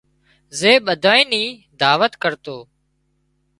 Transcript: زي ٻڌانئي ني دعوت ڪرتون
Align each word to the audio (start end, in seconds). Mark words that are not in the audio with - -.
زي 0.59 0.71
ٻڌانئي 0.85 1.21
ني 1.31 1.43
دعوت 1.79 2.13
ڪرتون 2.21 2.59